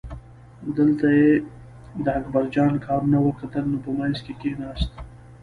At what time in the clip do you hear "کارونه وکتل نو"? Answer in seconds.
2.85-3.77